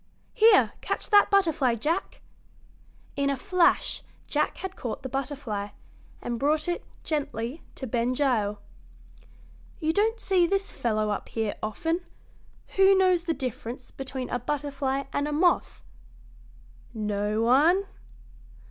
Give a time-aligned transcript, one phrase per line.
[0.33, 2.21] Here, catch that butterfly, Jack!"
[3.15, 5.67] In a flash Jack had caught the butterfly,
[6.23, 8.59] and brought it, gently, to Ben Gile.
[9.79, 12.01] "You don't see this fellow up here often.
[12.77, 15.83] Who knows the difference between a butterfly and a moth?
[16.95, 17.83] No one?